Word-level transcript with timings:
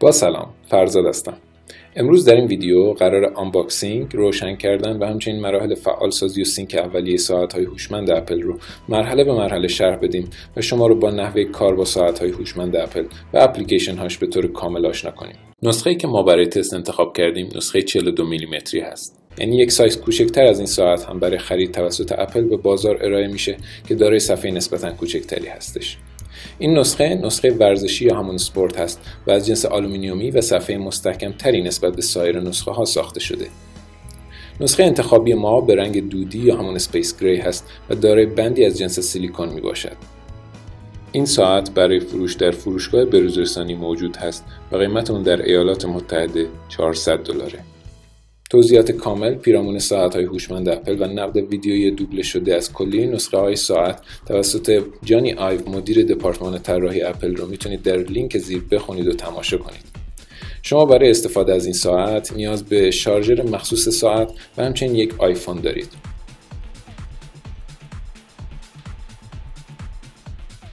با 0.00 0.12
سلام 0.12 0.54
فرزاد 0.70 1.06
هستم. 1.06 1.36
امروز 1.96 2.24
در 2.24 2.34
این 2.34 2.46
ویدیو 2.46 2.92
قرار 2.92 3.24
unboxing 3.24 4.16
روشن 4.16 4.56
کردن 4.56 4.96
و 4.98 5.04
همچنین 5.04 5.40
مراحل 5.40 5.74
فعال 5.74 6.10
سازی 6.10 6.42
و 6.42 6.44
sync 6.44 6.74
اولیه 6.74 7.16
ساعت 7.16 7.52
های 7.52 7.64
هوشمند 7.64 8.10
اپل 8.10 8.42
رو 8.42 8.58
مرحله 8.88 9.24
به 9.24 9.32
مرحله 9.32 9.68
شرح 9.68 9.96
بدیم 9.96 10.30
و 10.56 10.60
شما 10.60 10.86
رو 10.86 10.98
با 10.98 11.10
نحوه 11.10 11.44
کار 11.44 11.74
با 11.76 11.84
ساعت 11.84 12.18
های 12.18 12.30
هوشمند 12.30 12.76
اپل 12.76 13.04
و 13.34 13.38
اپلیکیشن 13.38 13.96
هاش 13.96 14.18
به 14.18 14.26
طور 14.26 14.52
کامل 14.52 14.86
آشنا 14.86 15.10
کنیم. 15.10 15.36
نسخه 15.62 15.90
ای 15.90 15.96
که 15.96 16.08
ما 16.08 16.22
برای 16.22 16.46
تست 16.46 16.74
انتخاب 16.74 17.16
کردیم 17.16 17.48
نسخه 17.56 17.82
42 17.82 18.24
میلیمتری 18.24 18.80
هست. 18.80 19.22
یعنی 19.38 19.56
یک 19.56 19.72
سایز 19.72 20.00
کوچکتر 20.00 20.44
از 20.44 20.58
این 20.58 20.66
ساعت 20.66 21.04
هم 21.04 21.18
برای 21.18 21.38
خرید 21.38 21.70
توسط 21.70 22.12
اپل 22.18 22.48
به 22.48 22.56
بازار 22.56 22.98
ارائه 23.02 23.26
میشه 23.26 23.56
که 23.88 23.94
دارای 23.94 24.18
صفحه 24.18 24.50
نسبتا 24.50 24.90
کوچکتری 24.90 25.46
هستش. 25.46 25.98
این 26.58 26.78
نسخه 26.78 27.14
نسخه 27.14 27.50
ورزشی 27.50 28.04
یا 28.04 28.18
همون 28.18 28.36
سپورت 28.36 28.80
هست 28.80 29.00
و 29.26 29.30
از 29.30 29.46
جنس 29.46 29.64
آلومینیومی 29.64 30.30
و 30.30 30.40
صفحه 30.40 30.76
مستحکم 30.76 31.32
تری 31.32 31.62
نسبت 31.62 31.96
به 31.96 32.02
سایر 32.02 32.40
نسخه 32.40 32.70
ها 32.70 32.84
ساخته 32.84 33.20
شده 33.20 33.46
نسخه 34.60 34.82
انتخابی 34.82 35.34
ما 35.34 35.60
به 35.60 35.74
رنگ 35.74 36.08
دودی 36.08 36.38
یا 36.38 36.56
همون 36.56 36.78
Space 36.78 37.20
Gray 37.20 37.36
هست 37.36 37.66
و 37.90 37.94
دارای 37.94 38.26
بندی 38.26 38.64
از 38.64 38.78
جنس 38.78 39.00
سیلیکون 39.00 39.48
می 39.48 39.60
باشد. 39.60 39.96
این 41.12 41.26
ساعت 41.26 41.70
برای 41.70 42.00
فروش 42.00 42.34
در 42.34 42.50
فروشگاه 42.50 43.04
بروزرسانی 43.04 43.74
موجود 43.74 44.16
هست 44.16 44.44
و 44.72 44.76
قیمت 44.76 45.10
اون 45.10 45.22
در 45.22 45.42
ایالات 45.42 45.84
متحده 45.84 46.46
400 46.68 47.18
دلاره. 47.18 47.58
توضیحات 48.50 48.92
کامل 48.92 49.34
پیرامون 49.34 49.78
ساعت 49.78 50.14
های 50.14 50.24
هوشمند 50.24 50.68
اپل 50.68 51.02
و 51.02 51.04
نقد 51.06 51.36
ویدیویی 51.36 51.90
دوبله 51.90 52.22
شده 52.22 52.54
از 52.54 52.72
کلیه 52.72 53.06
نسخه 53.06 53.36
های 53.36 53.56
ساعت. 53.56 54.00
توسط 54.26 54.82
جانی 55.04 55.32
آیو 55.32 55.68
مدیر 55.68 56.02
دپارتمان 56.02 56.58
طراحی 56.58 57.02
اپل 57.02 57.36
رو 57.36 57.46
می‌تونید 57.46 57.82
در 57.82 57.96
لینک 57.96 58.38
زیر 58.38 58.62
بخونید 58.70 59.08
و 59.08 59.12
تماشا 59.12 59.58
کنید. 59.58 59.82
شما 60.62 60.84
برای 60.84 61.10
استفاده 61.10 61.54
از 61.54 61.64
این 61.64 61.74
ساعت 61.74 62.32
نیاز 62.32 62.64
به 62.64 62.90
شارژر 62.90 63.42
مخصوص 63.42 63.88
ساعت 63.88 64.32
و 64.56 64.64
همچنین 64.64 64.94
یک 64.94 65.14
آیفون 65.18 65.60
دارید. 65.60 65.88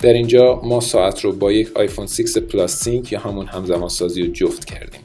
در 0.01 0.13
اینجا 0.13 0.61
ما 0.63 0.79
ساعت 0.79 1.21
رو 1.21 1.31
با 1.31 1.51
یک 1.51 1.77
آیفون 1.77 2.07
6 2.07 2.37
پلاس 2.37 2.83
sync 2.83 3.11
یا 3.11 3.19
همون 3.19 3.45
همزمان 3.45 3.89
سازی 3.89 4.21
رو 4.21 4.31
جفت 4.31 4.65
کردیم. 4.65 5.02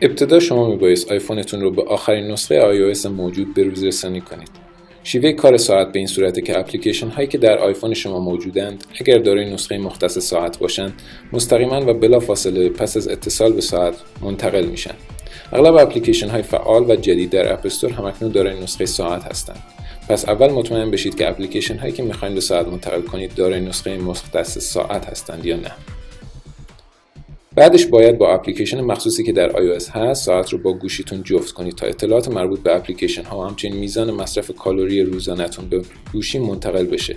ابتدا 0.00 0.40
شما 0.40 0.70
میبایست 0.70 1.12
آیفونتون 1.12 1.60
رو 1.60 1.70
به 1.70 1.82
آخرین 1.82 2.30
نسخه 2.30 2.94
iOS 2.94 3.06
موجود 3.06 3.54
بروز 3.54 3.84
رسانی 3.84 4.20
کنید. 4.20 4.48
شیوه 5.04 5.32
کار 5.32 5.56
ساعت 5.56 5.92
به 5.92 5.98
این 5.98 6.06
صورته 6.06 6.42
که 6.42 6.58
اپلیکیشن 6.58 7.08
هایی 7.08 7.28
که 7.28 7.38
در 7.38 7.58
آیفون 7.58 7.94
شما 7.94 8.20
موجودند 8.20 8.84
اگر 9.00 9.18
دارای 9.18 9.54
نسخه 9.54 9.78
مختص 9.78 10.18
ساعت 10.18 10.58
باشند 10.58 10.92
مستقیما 11.32 11.80
و 11.86 11.94
بلافاصله 11.94 12.68
پس 12.68 12.96
از 12.96 13.08
اتصال 13.08 13.52
به 13.52 13.60
ساعت 13.60 13.94
منتقل 14.20 14.66
میشن. 14.66 14.94
اغلب 15.52 15.74
اپلیکیشن 15.74 16.28
های 16.28 16.42
فعال 16.42 16.90
و 16.90 16.96
جدید 16.96 17.30
در 17.30 17.52
اپستور 17.52 17.90
همکنون 17.90 18.32
دارای 18.32 18.60
نسخه 18.60 18.86
ساعت 18.86 19.24
هستند. 19.24 19.62
پس 20.08 20.28
اول 20.28 20.50
مطمئن 20.50 20.90
بشید 20.90 21.18
که 21.18 21.28
اپلیکیشن 21.28 21.76
هایی 21.76 21.92
که 21.92 22.02
می‌خواین 22.02 22.34
به 22.34 22.40
ساعت 22.40 22.68
منتقل 22.68 23.02
کنید 23.02 23.34
دارای 23.34 23.60
نسخه 23.60 23.98
مختص 23.98 24.58
ساعت 24.58 25.06
هستند 25.06 25.46
یا 25.46 25.56
نه. 25.56 25.72
بعدش 27.58 27.86
باید 27.86 28.18
با 28.18 28.34
اپلیکیشن 28.34 28.80
مخصوصی 28.80 29.24
که 29.24 29.32
در 29.32 29.48
iOS 29.48 29.90
هست 29.90 30.24
ساعت 30.24 30.52
رو 30.52 30.58
با 30.58 30.72
گوشیتون 30.72 31.22
جفت 31.22 31.52
کنید 31.52 31.74
تا 31.74 31.86
اطلاعات 31.86 32.28
مربوط 32.28 32.60
به 32.60 32.76
اپلیکیشن 32.76 33.22
ها 33.22 33.48
همچنین 33.48 33.76
میزان 33.76 34.10
مصرف 34.10 34.50
کالری 34.50 35.02
روزانهتون 35.02 35.68
به 35.68 35.82
گوشی 36.12 36.38
منتقل 36.38 36.86
بشه. 36.86 37.16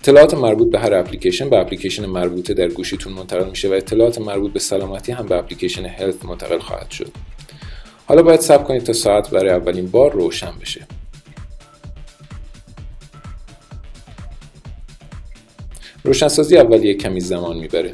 اطلاعات 0.00 0.34
مربوط 0.34 0.70
به 0.70 0.78
هر 0.78 0.94
اپلیکیشن 0.94 1.50
به 1.50 1.58
اپلیکیشن 1.58 2.06
مربوطه 2.06 2.54
در 2.54 2.68
گوشیتون 2.68 3.12
منتقل 3.12 3.50
میشه 3.50 3.68
و 3.68 3.72
اطلاعات 3.72 4.20
مربوط 4.20 4.52
به 4.52 4.58
سلامتی 4.58 5.12
هم 5.12 5.26
به 5.26 5.36
اپلیکیشن 5.36 5.84
هلت 5.84 6.24
منتقل 6.24 6.58
خواهد 6.58 6.90
شد. 6.90 7.12
حالا 8.06 8.22
باید 8.22 8.40
صبر 8.40 8.64
کنید 8.64 8.82
تا 8.82 8.92
ساعت 8.92 9.30
برای 9.30 9.50
اولین 9.50 9.86
بار 9.86 10.12
روشن 10.12 10.52
بشه. 10.60 10.86
روشنسازی 16.04 16.56
اولیه 16.56 16.94
کمی 16.94 17.20
زمان 17.20 17.56
می‌بره. 17.56 17.92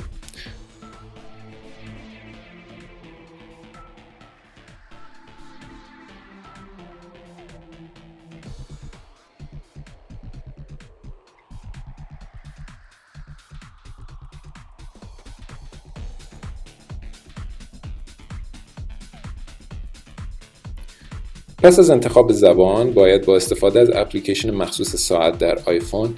پس 21.63 21.79
از 21.79 21.91
انتخاب 21.91 22.33
زبان 22.33 22.91
باید 22.91 23.27
با 23.27 23.37
استفاده 23.37 23.81
از 23.81 23.91
اپلیکیشن 23.95 24.51
مخصوص 24.51 24.97
ساعت 24.97 25.39
در 25.39 25.59
آیفون 25.67 26.15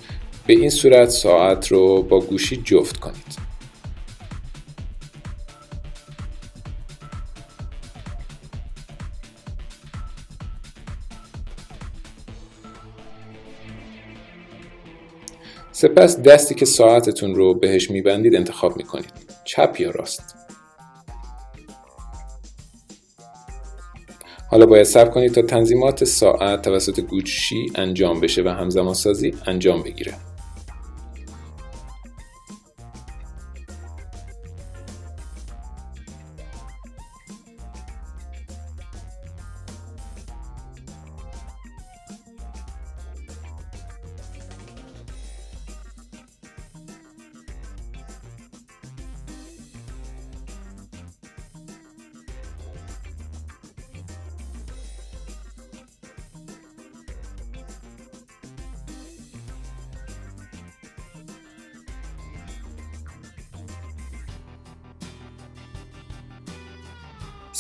به 0.47 0.53
این 0.55 0.71
صورت 0.71 1.09
ساعت 1.09 1.73
رو 1.73 2.03
با 2.03 2.21
گوشی 2.21 2.57
جفت 2.57 2.97
کنید. 2.97 3.45
سپس 15.73 16.23
دستی 16.23 16.55
که 16.55 16.65
ساعتتون 16.65 17.35
رو 17.35 17.59
بهش 17.59 17.91
میبندید 17.91 18.35
انتخاب 18.37 18.77
می‌کنید 18.77 19.13
چپ 19.45 19.81
یا 19.81 19.91
راست 19.91 20.44
حالا 24.55 24.67
باید 24.67 24.83
صبر 24.83 25.11
کنید 25.11 25.33
تا 25.33 25.43
تنظیمات 25.43 26.05
ساعت 26.05 26.63
توسط 26.63 27.01
گوشی 27.01 27.67
انجام 27.75 28.21
بشه 28.21 28.43
و 28.43 28.49
همزمان 28.49 28.95
سازی 28.95 29.35
انجام 29.47 29.83
بگیره. 29.83 30.15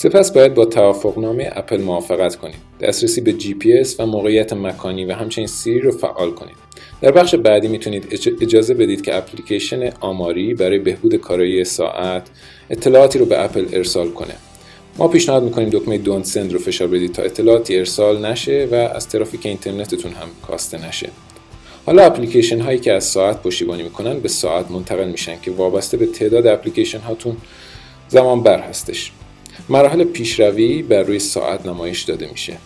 سپس 0.04 0.32
باید 0.32 0.54
با 0.54 0.65
توافقنامه 0.65 1.50
اپل 1.53 1.81
موافقت 1.81 2.37
کنید. 2.37 2.56
دسترسی 2.81 3.20
به 3.20 3.32
GPS 3.32 4.00
و 4.00 4.06
موقعیت 4.06 4.53
مکانی 4.53 5.04
و 5.04 5.12
همچنین 5.12 5.47
سیری 5.47 5.81
رو 5.81 5.92
فعال 5.92 6.31
کنید. 6.31 6.55
در 7.00 7.11
بخش 7.11 7.34
بعدی 7.34 7.69
می‌تونید 7.69 8.20
اجازه 8.40 8.75
بدید 8.75 9.02
که 9.02 9.17
اپلیکیشن 9.17 9.93
آماری 10.00 10.55
برای 10.55 10.79
بهبود 10.79 11.14
کارایی 11.17 11.64
ساعت 11.64 12.23
اطلاعاتی 12.70 13.19
رو 13.19 13.26
به 13.26 13.44
اپل 13.44 13.67
ارسال 13.73 14.11
کنه. 14.11 14.34
ما 14.99 15.08
پیشنهاد 15.08 15.43
می‌کنیم 15.43 15.69
دکمه 15.70 15.99
دونت 15.99 16.25
سند 16.25 16.52
رو 16.52 16.58
فشار 16.58 16.88
بدید 16.88 17.12
تا 17.12 17.23
اطلاعاتی 17.23 17.79
ارسال 17.79 18.26
نشه 18.26 18.69
و 18.73 18.75
از 18.75 19.08
ترافیک 19.08 19.46
اینترنتتون 19.46 20.12
هم 20.12 20.29
کاسته 20.46 20.88
نشه. 20.88 21.11
حالا 21.87 22.05
اپلیکیشن 22.05 22.61
هایی 22.61 22.79
که 22.79 22.93
از 22.93 23.05
ساعت 23.05 23.43
پشتیبانی 23.43 23.82
می‌کنن 23.82 24.19
به 24.19 24.29
ساعت 24.29 24.70
منتقل 24.70 25.08
میشن 25.08 25.40
که 25.43 25.50
وابسته 25.50 25.96
به 25.96 26.06
تعداد 26.06 26.46
اپلیکیشن 26.46 26.99
هاتون 26.99 27.37
زمان 28.08 28.43
بر 28.43 28.61
هستش. 28.61 29.12
مراحل 29.69 30.05
پیشروی 30.05 30.83
بر 30.83 31.03
روی 31.03 31.19
ساعت 31.19 31.67
نمایش 31.67 32.03
داده 32.03 32.31
میشه. 32.31 32.59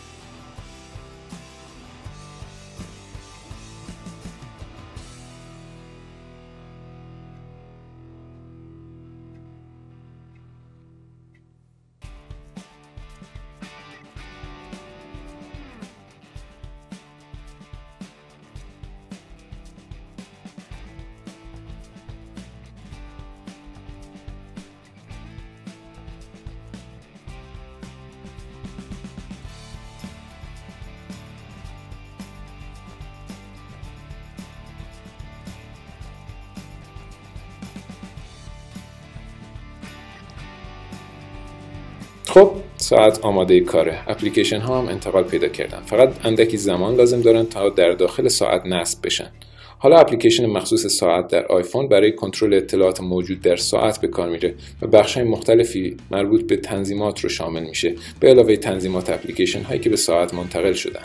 خب 42.28 42.52
ساعت 42.76 43.24
آماده 43.24 43.60
کاره. 43.60 43.98
اپلیکیشن 44.06 44.60
ها 44.60 44.78
هم 44.78 44.88
انتقال 44.88 45.24
پیدا 45.24 45.48
کردن. 45.48 45.80
فقط 45.86 46.26
اندکی 46.26 46.56
زمان 46.56 46.96
لازم 46.96 47.20
دارن 47.20 47.46
تا 47.46 47.68
در 47.68 47.92
داخل 47.92 48.28
ساعت 48.28 48.66
نصب 48.66 49.06
بشن. 49.06 49.30
حالا 49.78 49.98
اپلیکیشن 49.98 50.46
مخصوص 50.46 50.86
ساعت 50.86 51.28
در 51.28 51.46
آیفون 51.46 51.88
برای 51.88 52.12
کنترل 52.12 52.54
اطلاعات 52.54 53.00
موجود 53.00 53.40
در 53.40 53.56
ساعت 53.56 54.00
به 54.00 54.08
کار 54.08 54.28
میره 54.28 54.54
و 54.82 54.86
بخش 54.86 55.14
های 55.16 55.24
مختلفی 55.24 55.96
مربوط 56.10 56.46
به 56.46 56.56
تنظیمات 56.56 57.20
رو 57.20 57.28
شامل 57.28 57.62
میشه. 57.62 57.94
به 58.20 58.28
علاوه 58.28 58.56
تنظیمات 58.56 59.10
اپلیکیشن 59.10 59.62
هایی 59.62 59.80
که 59.80 59.90
به 59.90 59.96
ساعت 59.96 60.34
منتقل 60.34 60.72
شدن. 60.72 61.04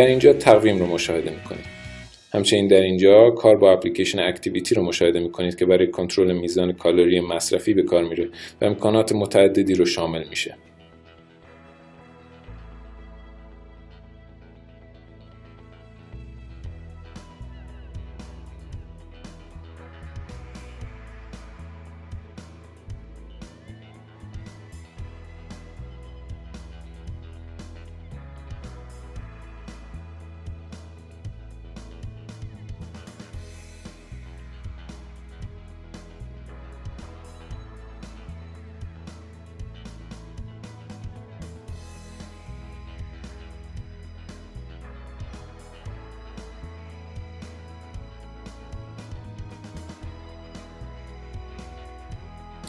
در 0.00 0.06
اینجا 0.06 0.32
تقویم 0.32 0.78
رو 0.78 0.86
مشاهده 0.86 1.30
می‌کنید. 1.30 1.64
همچنین 2.34 2.68
در 2.68 2.80
اینجا 2.80 3.30
کار 3.30 3.56
با 3.56 3.72
اپلیکیشن 3.72 4.18
اکتیویتی 4.18 4.74
رو 4.74 4.82
مشاهده 4.82 5.20
می‌کنید 5.20 5.56
که 5.58 5.66
برای 5.66 5.86
کنترل 5.86 6.32
میزان 6.32 6.72
کالری 6.72 7.20
مصرفی 7.20 7.74
به 7.74 7.82
کار 7.82 8.04
میره 8.04 8.28
و 8.60 8.64
امکانات 8.64 9.12
متعددی 9.12 9.74
رو 9.74 9.84
شامل 9.84 10.24
میشه. 10.30 10.56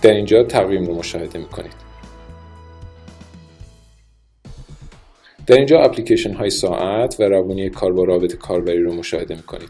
در 0.01 0.11
اینجا 0.11 0.43
تقویم 0.43 0.85
رو 0.85 0.95
مشاهده 0.95 1.39
می‌کنید. 1.39 1.91
در 5.47 5.55
اینجا 5.55 5.79
اپلیکیشن 5.81 6.33
های 6.33 6.49
ساعت 6.49 7.15
و 7.19 7.23
روانی 7.23 7.69
کار 7.69 7.93
با 7.93 8.03
رابط 8.03 8.35
کاربری 8.35 8.83
رو 8.83 8.93
مشاهده 8.93 9.35
می‌کنید. 9.35 9.69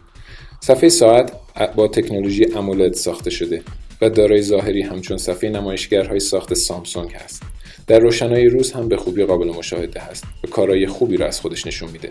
صفحه 0.60 0.88
ساعت 0.88 1.32
با 1.76 1.88
تکنولوژی 1.88 2.46
امولد 2.56 2.92
ساخته 2.92 3.30
شده 3.30 3.62
و 4.02 4.10
دارای 4.10 4.42
ظاهری 4.42 4.82
همچون 4.82 5.16
صفحه 5.16 5.50
نمایشگرهای 5.50 6.20
ساخت 6.20 6.54
سامسونگ 6.54 7.12
هست. 7.12 7.42
در 7.86 7.98
روشنایی 7.98 8.48
روز 8.48 8.72
هم 8.72 8.88
به 8.88 8.96
خوبی 8.96 9.24
قابل 9.24 9.46
مشاهده 9.46 10.00
هست 10.00 10.24
و 10.44 10.46
کارهای 10.46 10.86
خوبی 10.86 11.16
رو 11.16 11.26
از 11.26 11.40
خودش 11.40 11.66
نشون 11.66 11.90
میده. 11.90 12.08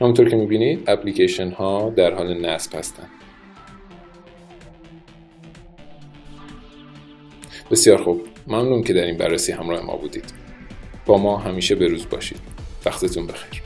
همونطور 0.00 0.28
که 0.28 0.36
می‌بینید 0.36 0.84
اپلیکیشن 0.86 1.50
ها 1.50 1.90
در 1.90 2.14
حال 2.14 2.46
نصب 2.46 2.78
هستند 2.78 3.10
بسیار 7.70 8.02
خوب. 8.02 8.26
ممنون 8.46 8.82
که 8.82 8.92
در 8.92 9.04
این 9.04 9.16
بررسی 9.16 9.52
همراه 9.52 9.86
ما 9.86 9.96
بودید. 9.96 10.24
با 11.06 11.18
ما 11.18 11.36
همیشه 11.36 11.74
به 11.74 11.86
روز 11.88 12.08
باشید. 12.08 12.40
وقتتون 12.86 13.26
بخیر. 13.26 13.62